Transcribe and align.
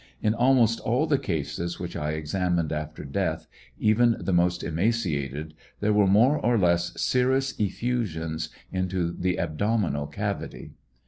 In 0.19 0.33
almost 0.33 0.79
all 0.79 1.05
the 1.05 1.19
cases 1.19 1.79
which 1.79 1.95
I 1.95 2.13
examined 2.13 2.71
after 2.73 3.05
death, 3.05 3.47
even 3.77 4.15
the 4.19 4.33
most 4.33 4.63
emaciated, 4.63 5.53
there 5.79 5.93
were 5.93 6.07
more 6.07 6.39
or 6.43 6.57
less 6.57 6.99
serous 6.99 7.53
effusions 7.59 8.49
into 8.71 9.11
the 9.11 9.35
abdomi 9.37 9.91
nal 9.91 10.07
cavity. 10.07 10.71